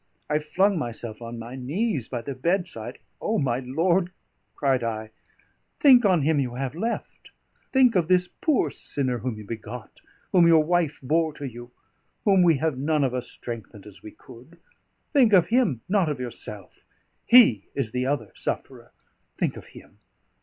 [0.31, 2.97] I flung myself on my knees by the bedside.
[3.21, 4.09] "O, my lord,"
[4.55, 5.11] cried I,
[5.79, 7.29] "think on him you have left;
[7.71, 10.01] think of this poor sinner whom you begot,
[10.31, 11.69] whom your wife bore to you,
[12.25, 14.57] whom we have none of us strengthened as we could;
[15.13, 16.83] think of him, not of yourself;
[17.27, 18.93] he is the other sufferer
[19.37, 19.99] think of him!